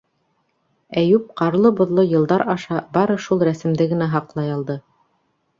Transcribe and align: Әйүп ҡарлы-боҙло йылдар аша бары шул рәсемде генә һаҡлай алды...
Әйүп 1.01 1.27
ҡарлы-боҙло 1.41 2.05
йылдар 2.13 2.45
аша 2.55 2.81
бары 2.97 3.21
шул 3.27 3.47
рәсемде 3.49 3.91
генә 3.93 4.09
һаҡлай 4.15 4.53
алды... 4.57 4.81